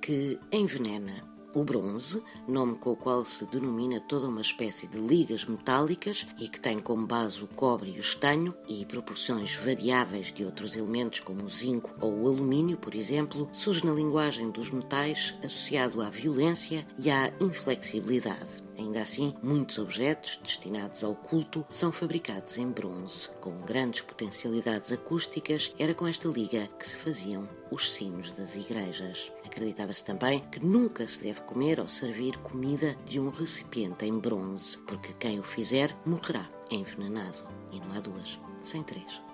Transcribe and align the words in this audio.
que 0.00 0.38
envenena 0.50 1.22
o 1.54 1.62
bronze, 1.62 2.22
nome 2.48 2.76
com 2.76 2.92
o 2.92 2.96
qual 2.96 3.26
se 3.26 3.44
denomina 3.44 4.00
toda 4.00 4.26
uma 4.26 4.40
espécie 4.40 4.86
de 4.86 4.96
ligas 4.98 5.44
metálicas 5.44 6.26
e 6.40 6.48
que 6.48 6.58
tem 6.58 6.78
como 6.78 7.06
base 7.06 7.44
o 7.44 7.46
cobre 7.46 7.90
e 7.90 7.98
o 7.98 8.00
estanho 8.00 8.54
e 8.66 8.86
proporções 8.86 9.54
variáveis 9.54 10.32
de 10.32 10.46
outros 10.46 10.76
elementos 10.76 11.20
como 11.20 11.44
o 11.44 11.50
zinco 11.50 11.94
ou 12.00 12.22
o 12.22 12.28
alumínio, 12.28 12.78
por 12.78 12.94
exemplo, 12.94 13.46
surge 13.52 13.84
na 13.84 13.92
linguagem 13.92 14.50
dos 14.50 14.70
metais 14.70 15.34
associado 15.44 16.00
à 16.00 16.08
violência 16.08 16.86
e 16.98 17.10
à 17.10 17.30
inflexibilidade. 17.38 18.64
Ainda 18.76 19.02
assim, 19.02 19.34
muitos 19.42 19.78
objetos 19.78 20.38
destinados 20.42 21.04
ao 21.04 21.14
culto 21.14 21.64
são 21.68 21.92
fabricados 21.92 22.58
em 22.58 22.70
bronze. 22.70 23.28
Com 23.40 23.60
grandes 23.60 24.00
potencialidades 24.00 24.92
acústicas, 24.92 25.72
era 25.78 25.94
com 25.94 26.06
esta 26.06 26.28
liga 26.28 26.68
que 26.78 26.88
se 26.88 26.96
faziam 26.96 27.48
os 27.70 27.92
sinos 27.92 28.32
das 28.32 28.56
igrejas. 28.56 29.32
Acreditava-se 29.44 30.04
também 30.04 30.40
que 30.50 30.64
nunca 30.64 31.06
se 31.06 31.22
deve 31.22 31.40
comer 31.42 31.80
ou 31.80 31.88
servir 31.88 32.36
comida 32.38 32.96
de 33.06 33.20
um 33.20 33.30
recipiente 33.30 34.04
em 34.04 34.18
bronze, 34.18 34.78
porque 34.78 35.12
quem 35.14 35.38
o 35.38 35.42
fizer 35.42 35.96
morrerá 36.04 36.48
envenenado. 36.70 37.44
E 37.72 37.78
não 37.80 37.92
há 37.92 38.00
duas, 38.00 38.38
sem 38.62 38.82
três. 38.82 39.33